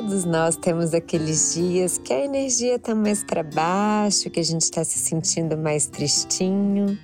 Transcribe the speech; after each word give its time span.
Todos 0.00 0.24
nós 0.24 0.56
temos 0.56 0.94
aqueles 0.94 1.52
dias 1.52 1.98
que 1.98 2.10
a 2.10 2.24
energia 2.24 2.76
está 2.76 2.94
mais 2.94 3.22
para 3.22 3.42
baixo, 3.42 4.30
que 4.30 4.40
a 4.40 4.42
gente 4.42 4.62
está 4.62 4.82
se 4.82 4.98
sentindo 4.98 5.58
mais 5.58 5.84
tristinho. 5.88 6.98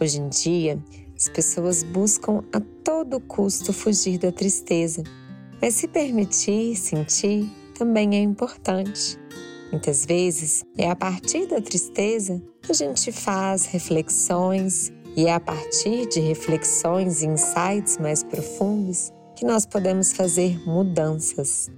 Hoje 0.00 0.20
em 0.20 0.28
dia, 0.28 0.78
as 1.16 1.28
pessoas 1.28 1.82
buscam 1.82 2.44
a 2.52 2.60
todo 2.84 3.18
custo 3.18 3.72
fugir 3.72 4.18
da 4.18 4.30
tristeza, 4.30 5.02
mas 5.60 5.74
se 5.74 5.88
permitir 5.88 6.76
sentir 6.76 7.50
também 7.76 8.14
é 8.14 8.20
importante. 8.20 9.18
Muitas 9.72 10.06
vezes 10.06 10.64
é 10.78 10.88
a 10.88 10.94
partir 10.94 11.48
da 11.48 11.60
tristeza 11.60 12.40
que 12.62 12.70
a 12.70 12.76
gente 12.76 13.10
faz 13.10 13.66
reflexões 13.66 14.92
e 15.16 15.26
é 15.26 15.32
a 15.32 15.40
partir 15.40 16.06
de 16.06 16.20
reflexões 16.20 17.22
e 17.22 17.26
insights 17.26 17.98
mais 17.98 18.22
profundos 18.22 19.12
que 19.34 19.44
nós 19.44 19.66
podemos 19.66 20.12
fazer 20.12 20.64
mudanças. 20.64 21.68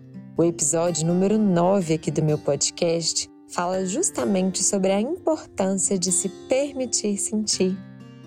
O 0.41 0.45
episódio 0.45 1.05
número 1.05 1.37
9 1.37 1.95
aqui 1.95 2.13
do 2.13 2.23
meu 2.23 2.39
podcast 2.39 3.29
fala 3.49 3.85
justamente 3.85 4.63
sobre 4.63 4.93
a 4.93 5.01
importância 5.01 5.99
de 5.99 6.13
se 6.13 6.29
permitir 6.49 7.19
sentir. 7.19 7.77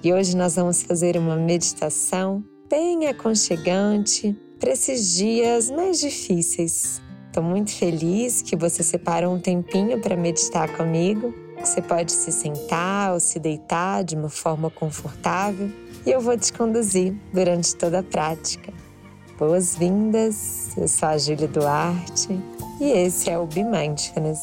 E 0.03 0.11
hoje 0.11 0.35
nós 0.35 0.57
vamos 0.57 0.83
fazer 0.83 1.15
uma 1.15 1.37
meditação 1.37 2.43
bem 2.69 3.07
aconchegante 3.07 4.37
para 4.59 4.71
esses 4.71 5.13
dias 5.13 5.71
mais 5.71 6.01
difíceis. 6.01 7.01
Estou 7.27 7.43
muito 7.43 7.71
feliz 7.71 8.41
que 8.41 8.57
você 8.57 8.83
separou 8.83 9.33
um 9.33 9.39
tempinho 9.39 10.01
para 10.01 10.17
meditar 10.17 10.67
comigo. 10.75 11.33
Você 11.61 11.81
pode 11.81 12.11
se 12.11 12.33
sentar 12.33 13.13
ou 13.13 13.21
se 13.21 13.39
deitar 13.39 14.03
de 14.03 14.17
uma 14.17 14.29
forma 14.29 14.69
confortável 14.69 15.71
e 16.05 16.11
eu 16.11 16.19
vou 16.19 16.37
te 16.37 16.51
conduzir 16.51 17.15
durante 17.31 17.73
toda 17.73 17.99
a 17.99 18.03
prática. 18.03 18.80
Boas-vindas, 19.41 20.77
eu 20.77 20.87
sou 20.87 21.09
a 21.09 21.17
Júlia 21.17 21.47
Duarte 21.47 22.27
e 22.79 22.91
esse 22.91 23.27
é 23.27 23.39
o 23.39 23.47
Be 23.47 23.63
Mindfulness. 23.63 24.39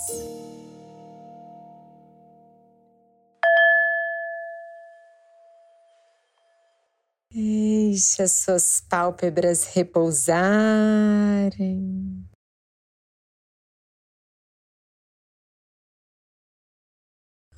Deixe 7.33 8.23
as 8.23 8.33
suas 8.33 8.81
pálpebras 8.81 9.73
repousarem. 9.73 10.29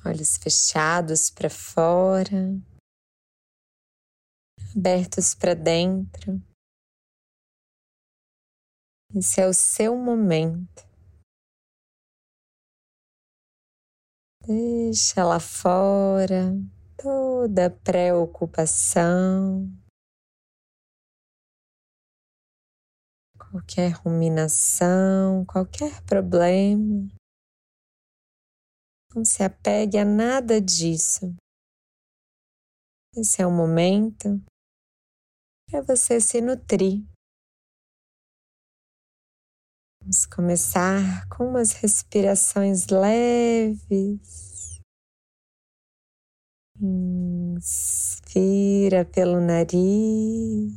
Olhos 0.05 0.37
fechados 0.37 1.31
para 1.31 1.49
fora, 1.49 2.55
abertos 4.75 5.33
para 5.33 5.55
dentro. 5.55 6.39
Esse 9.13 9.41
é 9.41 9.47
o 9.47 9.53
seu 9.53 9.97
momento. 9.97 10.89
Deixa 14.47 15.25
lá 15.25 15.37
fora 15.37 16.53
toda 16.95 17.69
preocupação, 17.69 19.69
qualquer 23.37 23.91
ruminação, 23.91 25.45
qualquer 25.45 26.01
problema. 26.05 27.09
Não 29.13 29.25
se 29.25 29.43
apegue 29.43 29.97
a 29.97 30.05
nada 30.05 30.61
disso. 30.61 31.35
Esse 33.13 33.41
é 33.41 33.45
o 33.45 33.51
momento 33.51 34.41
para 35.69 35.81
você 35.81 36.21
se 36.21 36.39
nutrir 36.39 37.10
Vamos 40.01 40.25
começar 40.25 41.27
com 41.29 41.49
umas 41.49 41.73
respirações 41.73 42.87
leves. 42.87 44.81
Inspira 47.55 49.05
pelo 49.05 49.39
nariz. 49.39 50.73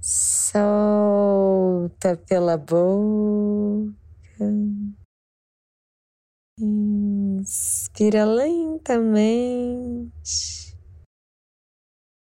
Solta 0.00 2.16
pela 2.16 2.56
boca. 2.56 3.92
Inspira 6.56 8.24
lentamente. 8.24 10.61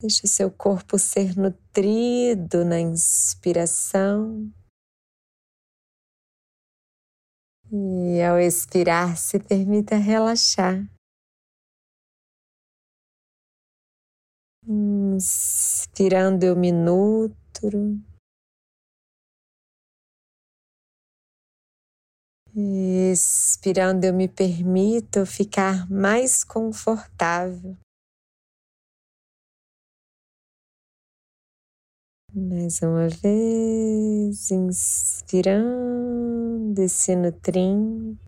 Deixe 0.03 0.27
seu 0.27 0.51
corpo 0.51 0.99
ser 0.99 1.37
nutrido 1.37 2.65
na 2.65 2.81
inspiração. 2.81 4.53
E 7.71 8.21
ao 8.21 8.37
expirar, 8.37 9.17
se 9.17 9.39
permita 9.39 9.95
relaxar. 9.95 10.85
Inspirando 14.67 16.43
eu 16.43 16.57
me 16.57 16.73
nutro. 16.73 18.03
Expirando 22.53 24.05
eu 24.05 24.13
me 24.13 24.29
permito 24.29 25.25
ficar 25.25 25.89
mais 25.89 26.43
confortável. 26.43 27.77
Mais 32.35 32.81
uma 32.81 33.09
vez, 33.11 34.51
inspirando 34.51 35.61
e 36.81 36.89
se 36.89 37.15
nutrindo. 37.15 38.19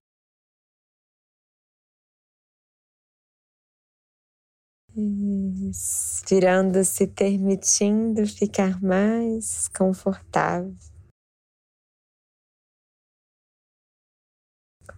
Expirando, 4.95 6.85
se 6.85 7.07
permitindo 7.07 8.27
ficar 8.27 8.79
mais 8.83 9.69
confortável. 9.69 10.77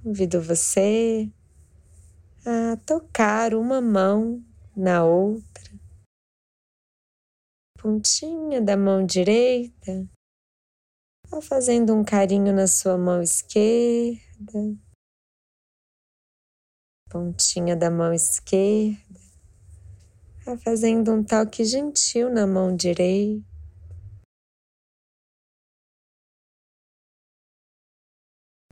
Convido 0.02 0.42
você 0.42 1.30
a 2.44 2.76
tocar 2.84 3.54
uma 3.54 3.80
mão 3.80 4.44
na 4.76 5.04
outra 5.04 5.55
pontinha 7.86 8.60
da 8.60 8.76
mão 8.76 9.06
direita, 9.06 10.10
vá 11.28 11.40
fazendo 11.40 11.94
um 11.94 12.02
carinho 12.02 12.52
na 12.52 12.66
sua 12.66 12.98
mão 12.98 13.22
esquerda, 13.22 14.76
pontinha 17.08 17.76
da 17.76 17.88
mão 17.88 18.12
esquerda, 18.12 19.20
vá 20.44 20.58
fazendo 20.58 21.12
um 21.12 21.22
toque 21.22 21.64
gentil 21.64 22.28
na 22.28 22.44
mão 22.44 22.74
direita. 22.74 23.46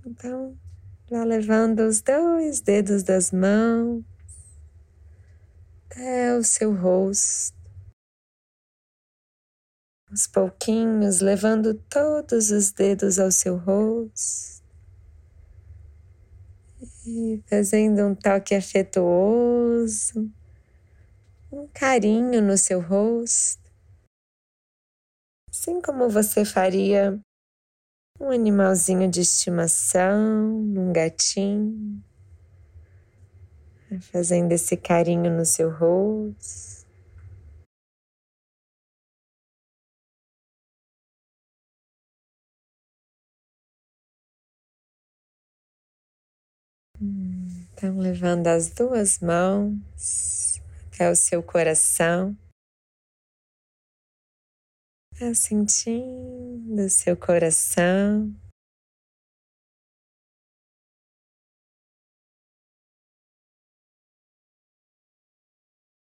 Então, 0.04 0.58
vá 1.08 1.22
levando 1.22 1.86
os 1.86 2.02
dois 2.02 2.60
dedos 2.60 3.04
das 3.04 3.30
mãos 3.30 4.04
até 5.86 6.36
o 6.36 6.42
seu 6.42 6.74
rosto 6.74 7.53
aos 10.14 10.28
pouquinhos, 10.28 11.20
levando 11.20 11.74
todos 11.74 12.52
os 12.52 12.70
dedos 12.70 13.18
ao 13.18 13.32
seu 13.32 13.56
rosto 13.56 14.62
e 17.04 17.42
fazendo 17.48 18.06
um 18.06 18.14
toque 18.14 18.54
afetuoso, 18.54 20.30
um 21.50 21.66
carinho 21.74 22.40
no 22.40 22.56
seu 22.56 22.80
rosto, 22.80 23.60
assim 25.50 25.80
como 25.82 26.08
você 26.08 26.44
faria 26.44 27.20
um 28.20 28.30
animalzinho 28.30 29.10
de 29.10 29.20
estimação, 29.20 30.14
um 30.54 30.92
gatinho, 30.92 32.00
fazendo 34.12 34.52
esse 34.52 34.76
carinho 34.76 35.36
no 35.36 35.44
seu 35.44 35.72
rosto. 35.72 36.83
Então, 47.04 47.98
levando 47.98 48.46
as 48.46 48.70
duas 48.70 49.18
mãos 49.18 50.58
até 50.86 51.10
o 51.10 51.14
seu 51.14 51.42
coração, 51.42 52.34
tá 55.18 55.34
sentindo 55.34 56.82
o 56.82 56.88
seu 56.88 57.14
coração. 57.14 58.34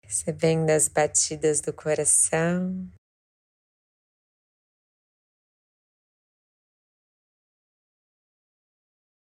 Recebendo 0.03 0.69
as 0.71 0.89
batidas 0.89 1.61
do 1.61 1.71
coração. 1.71 2.91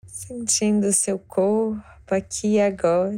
Sentindo 0.08 0.92
seu 0.92 1.18
corpo 1.18 2.14
aqui 2.14 2.54
e 2.54 2.60
agora. 2.60 3.16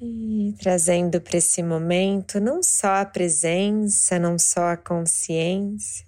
E 0.00 0.54
trazendo 0.60 1.20
para 1.22 1.38
esse 1.38 1.62
momento 1.62 2.38
não 2.38 2.62
só 2.62 3.00
a 3.00 3.06
presença, 3.06 4.18
não 4.18 4.38
só 4.38 4.68
a 4.68 4.76
consciência, 4.76 6.06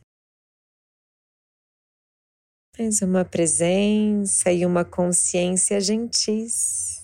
mas 2.78 3.00
uma 3.02 3.24
presença 3.24 4.52
e 4.52 4.64
uma 4.66 4.84
consciência 4.84 5.80
gentis. 5.80 6.97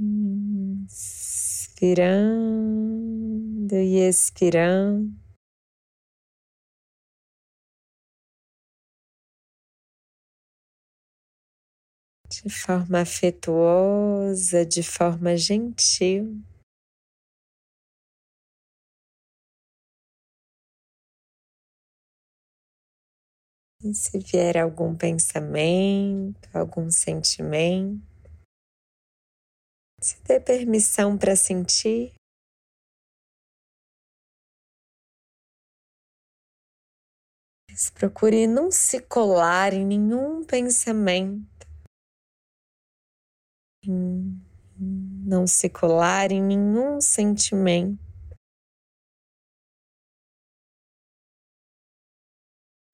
Inspirando 0.00 1.98
e 3.74 3.98
expirando. 4.08 5.12
De 12.30 12.48
forma 12.48 13.00
afetuosa, 13.00 14.64
de 14.64 14.84
forma 14.84 15.36
gentil. 15.36 16.44
E 23.82 23.94
se 23.94 24.18
vier 24.18 24.58
algum 24.58 24.96
pensamento, 24.96 26.48
algum 26.52 26.90
sentimento, 26.90 28.17
se 30.00 30.22
dê 30.22 30.40
permissão 30.40 31.18
para 31.18 31.34
sentir. 31.34 32.14
Mas 37.70 37.90
procure 37.90 38.46
não 38.46 38.70
se 38.70 39.00
colar 39.00 39.72
em 39.72 39.84
nenhum 39.84 40.44
pensamento, 40.44 41.46
não 44.76 45.46
se 45.46 45.68
colar 45.68 46.32
em 46.32 46.42
nenhum 46.42 47.00
sentimento. 47.00 47.98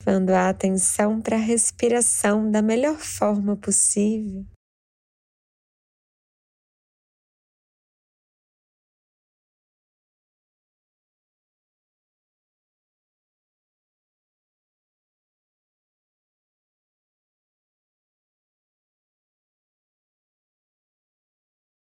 Levando 0.06 0.31
a 0.31 0.51
atenção 0.51 1.21
para 1.23 1.37
a 1.37 1.41
respiração 1.41 2.51
da 2.51 2.61
melhor 2.61 2.99
forma 2.99 3.56
possível. 3.56 4.54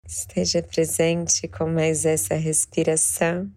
Esteja 0.06 0.62
presente 0.62 1.48
com 1.48 1.66
mais 1.66 2.04
essa 2.04 2.34
respiração. 2.34 3.50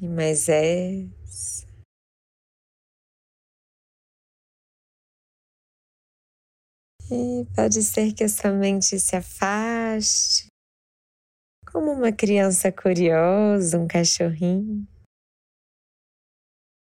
E 0.00 0.08
mais 0.08 0.48
essa. 0.48 1.66
E 7.08 7.46
pode 7.54 7.82
ser 7.82 8.12
que 8.12 8.24
a 8.24 8.28
sua 8.28 8.50
mente 8.50 8.98
se 8.98 9.14
afaste, 9.14 10.48
como 11.70 11.92
uma 11.92 12.10
criança 12.10 12.72
curiosa, 12.72 13.78
um 13.78 13.86
cachorrinho. 13.86 14.84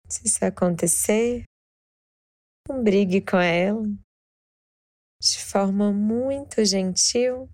Se 0.08 0.26
isso 0.26 0.44
acontecer, 0.44 1.44
não 2.70 2.84
brigue 2.84 3.20
com 3.20 3.36
ela. 3.36 3.82
De 5.20 5.44
forma 5.44 5.92
muito 5.92 6.64
gentil, 6.64 7.50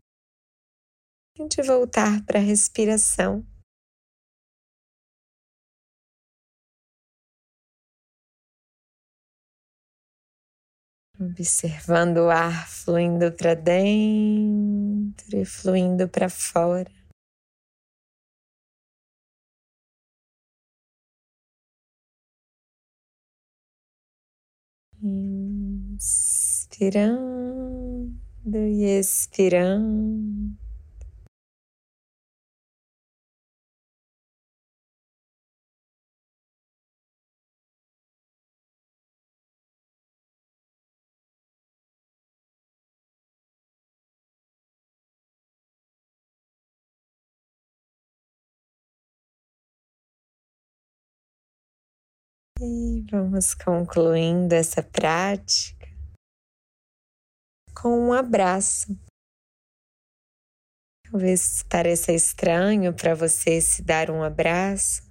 tente 1.35 1.63
voltar 1.63 2.25
para 2.25 2.39
a 2.39 2.43
respiração. 2.43 3.45
Observando 11.19 12.19
o 12.19 12.31
ar 12.31 12.69
fluindo 12.69 13.33
para 13.33 13.55
dentro 13.55 15.35
e 15.35 15.47
fluindo 15.47 16.07
para 16.11 16.29
fora. 16.29 16.95
Inspirando 25.02 26.56
e 28.54 28.98
expirando. 28.98 30.66
E 52.96 53.02
vamos 53.10 53.52
concluindo 53.52 54.54
essa 54.54 54.82
prática 54.82 55.87
com 57.78 58.08
um 58.08 58.10
abraço. 58.10 58.98
Talvez 61.04 61.62
pareça 61.64 62.10
estranho 62.12 62.94
para 62.94 63.14
você 63.14 63.60
se 63.60 63.82
dar 63.82 64.10
um 64.10 64.22
abraço, 64.22 65.03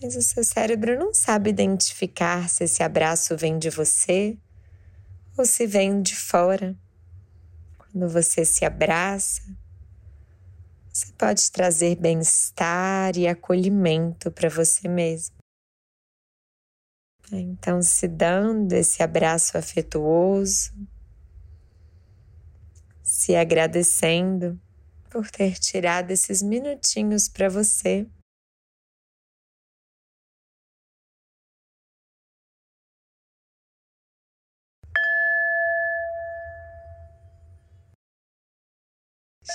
mas 0.00 0.14
o 0.14 0.22
seu 0.22 0.44
cérebro 0.44 0.96
não 0.96 1.12
sabe 1.12 1.50
identificar 1.50 2.48
se 2.48 2.62
esse 2.62 2.80
abraço 2.80 3.36
vem 3.36 3.58
de 3.58 3.68
você 3.68 4.38
ou 5.36 5.44
se 5.44 5.66
vem 5.66 6.00
de 6.00 6.14
fora. 6.14 6.76
Quando 7.76 8.08
você 8.08 8.44
se 8.44 8.64
abraça, 8.64 9.42
você 10.92 11.12
pode 11.18 11.50
trazer 11.50 11.96
bem-estar 11.96 13.16
e 13.16 13.26
acolhimento 13.26 14.30
para 14.30 14.48
você 14.48 14.86
mesmo. 14.86 15.35
Então, 17.32 17.82
se 17.82 18.06
dando 18.06 18.72
esse 18.72 19.02
abraço 19.02 19.58
afetuoso, 19.58 20.72
se 23.02 23.34
agradecendo 23.34 24.60
por 25.10 25.30
ter 25.30 25.58
tirado 25.58 26.10
esses 26.10 26.42
minutinhos 26.42 27.28
para 27.28 27.48
você. 27.48 28.06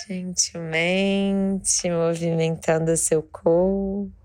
Gentilmente 0.08 1.90
movimentando 1.90 2.96
seu 2.98 3.22
corpo. 3.22 4.21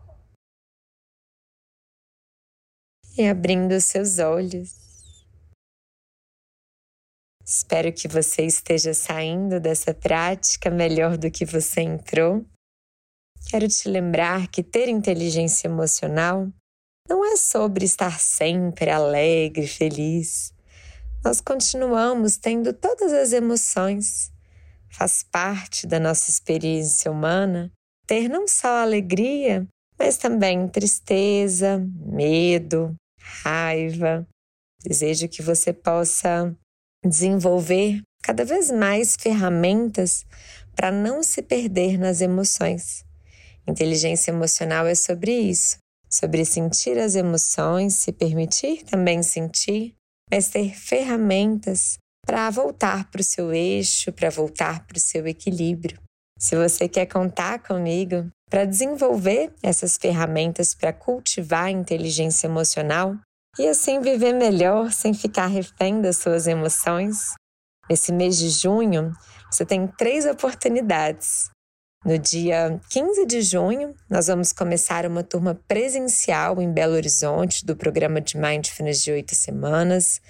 E 3.16 3.26
abrindo 3.26 3.80
seus 3.80 4.18
olhos. 4.18 4.86
Espero 7.44 7.92
que 7.92 8.08
você 8.08 8.42
esteja 8.42 8.92
saindo 8.92 9.60
dessa 9.60 9.94
prática 9.94 10.68
melhor 10.68 11.16
do 11.16 11.30
que 11.30 11.44
você 11.44 11.80
entrou. 11.80 12.44
Quero 13.48 13.68
te 13.68 13.88
lembrar 13.88 14.48
que 14.48 14.62
ter 14.62 14.88
inteligência 14.88 15.68
emocional 15.68 16.48
não 17.08 17.24
é 17.24 17.36
sobre 17.36 17.84
estar 17.84 18.18
sempre 18.18 18.90
alegre, 18.90 19.68
feliz. 19.68 20.52
Nós 21.24 21.40
continuamos 21.40 22.36
tendo 22.36 22.72
todas 22.72 23.12
as 23.12 23.32
emoções. 23.32 24.32
Faz 24.90 25.22
parte 25.22 25.86
da 25.86 26.00
nossa 26.00 26.30
experiência 26.30 27.10
humana 27.10 27.70
ter 28.06 28.28
não 28.28 28.46
só 28.46 28.78
alegria, 28.78 29.66
mas 29.98 30.16
também 30.16 30.68
tristeza, 30.68 31.78
medo, 31.96 32.94
raiva. 33.42 34.26
Desejo 34.82 35.28
que 35.28 35.42
você 35.42 35.72
possa 35.72 36.54
desenvolver 37.04 38.00
cada 38.22 38.44
vez 38.44 38.70
mais 38.70 39.16
ferramentas 39.18 40.24
para 40.74 40.90
não 40.92 41.22
se 41.22 41.42
perder 41.42 41.98
nas 41.98 42.20
emoções. 42.20 43.04
Inteligência 43.66 44.30
emocional 44.30 44.86
é 44.86 44.94
sobre 44.94 45.32
isso, 45.32 45.78
sobre 46.08 46.44
sentir 46.44 46.98
as 46.98 47.14
emoções, 47.14 47.94
se 47.94 48.12
permitir 48.12 48.84
também 48.84 49.22
sentir, 49.22 49.94
mas 50.30 50.48
ter 50.48 50.74
ferramentas 50.74 51.98
para 52.24 52.50
voltar 52.50 53.10
para 53.10 53.20
o 53.20 53.24
seu 53.24 53.52
eixo, 53.52 54.12
para 54.12 54.30
voltar 54.30 54.86
para 54.86 54.96
o 54.96 55.00
seu 55.00 55.26
equilíbrio. 55.26 56.00
Se 56.38 56.54
você 56.54 56.86
quer 56.86 57.06
contar 57.06 57.58
comigo 57.60 58.30
para 58.50 58.66
desenvolver 58.66 59.52
essas 59.62 59.96
ferramentas 59.96 60.74
para 60.74 60.92
cultivar 60.92 61.64
a 61.64 61.70
inteligência 61.70 62.46
emocional 62.46 63.16
e 63.58 63.66
assim 63.66 64.00
viver 64.00 64.34
melhor 64.34 64.92
sem 64.92 65.14
ficar 65.14 65.46
refém 65.46 66.00
das 66.00 66.18
suas 66.18 66.46
emoções, 66.46 67.34
nesse 67.88 68.12
mês 68.12 68.36
de 68.36 68.50
junho 68.50 69.12
você 69.50 69.64
tem 69.64 69.86
três 69.86 70.26
oportunidades. 70.26 71.48
No 72.04 72.18
dia 72.18 72.78
15 72.90 73.26
de 73.26 73.40
junho, 73.40 73.94
nós 74.08 74.26
vamos 74.26 74.52
começar 74.52 75.06
uma 75.06 75.24
turma 75.24 75.58
presencial 75.66 76.60
em 76.60 76.70
Belo 76.70 76.94
Horizonte 76.94 77.64
do 77.64 77.74
programa 77.74 78.20
de 78.20 78.36
Mindfulness 78.36 79.02
de 79.02 79.10
oito 79.10 79.34
semanas. 79.34 80.20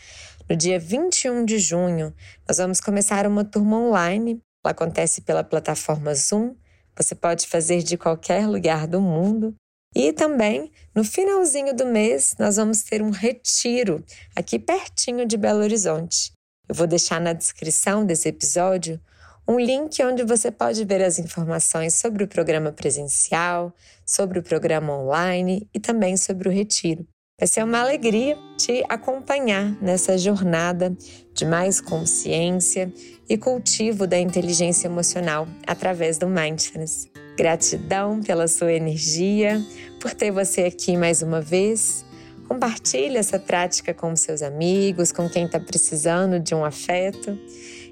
No 0.49 0.57
dia 0.57 0.79
21 0.79 1.45
de 1.45 1.59
junho, 1.59 2.15
nós 2.49 2.59
vamos 2.59 2.81
começar 2.81 3.27
uma 3.27 3.45
turma 3.45 3.77
online. 3.77 4.41
Ela 4.67 4.73
acontece 4.73 5.21
pela 5.21 5.45
plataforma 5.45 6.13
Zoom. 6.13 6.57
Você 6.97 7.15
pode 7.15 7.47
fazer 7.47 7.85
de 7.85 7.97
qualquer 7.97 8.49
lugar 8.49 8.89
do 8.89 9.01
mundo. 9.01 9.55
E 9.95 10.13
também, 10.13 10.73
no 10.93 11.05
finalzinho 11.05 11.73
do 11.73 11.87
mês, 11.87 12.35
nós 12.37 12.57
vamos 12.57 12.83
ter 12.83 13.01
um 13.01 13.11
retiro 13.11 14.05
aqui 14.35 14.59
pertinho 14.59 15.25
de 15.25 15.37
Belo 15.37 15.61
Horizonte. 15.61 16.33
Eu 16.69 16.75
vou 16.75 16.87
deixar 16.89 17.21
na 17.21 17.33
descrição 17.33 18.05
desse 18.05 18.29
episódio 18.29 19.01
um 19.47 19.61
link 19.61 20.03
onde 20.03 20.25
você 20.25 20.51
pode 20.51 20.85
ver 20.85 21.01
as 21.01 21.21
informações 21.21 21.95
sobre 21.95 22.25
o 22.25 22.29
programa 22.29 22.73
presencial, 22.73 23.73
sobre 24.05 24.41
o 24.41 24.43
programa 24.43 24.93
online 24.93 25.69
e 25.73 25.79
também 25.79 26.17
sobre 26.17 26.49
o 26.49 26.53
retiro. 26.53 27.07
Vai 27.39 27.47
ser 27.47 27.63
uma 27.65 27.81
alegria 27.81 28.39
te 28.57 28.83
acompanhar 28.89 29.71
nessa 29.83 30.17
jornada 30.17 30.97
de 31.35 31.45
mais 31.45 31.83
consciência 31.83 32.91
e 33.29 33.37
cultivo 33.37 34.07
da 34.07 34.19
inteligência 34.19 34.89
emocional 34.89 35.47
através 35.67 36.17
do 36.17 36.27
Mindfulness. 36.27 37.11
Gratidão 37.37 38.23
pela 38.23 38.49
sua 38.49 38.73
energia, 38.73 39.63
por 40.01 40.15
ter 40.15 40.31
você 40.31 40.63
aqui 40.63 40.97
mais 40.97 41.21
uma 41.21 41.43
vez. 41.43 42.07
Compartilhe 42.49 43.19
essa 43.19 43.39
prática 43.39 43.93
com 43.93 44.17
seus 44.17 44.41
amigos, 44.41 45.13
com 45.13 45.29
quem 45.29 45.45
está 45.45 45.61
precisando 45.61 46.41
de 46.41 46.55
um 46.55 46.65
afeto. 46.65 47.39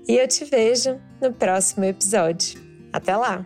E 0.08 0.16
eu 0.16 0.26
te 0.26 0.46
vejo 0.46 0.98
no 1.20 1.34
próximo 1.34 1.84
episódio. 1.84 2.58
Até 2.90 3.14
lá! 3.14 3.44